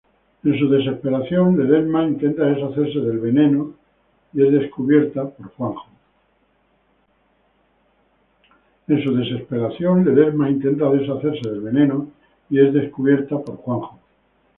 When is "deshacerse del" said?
2.45-3.19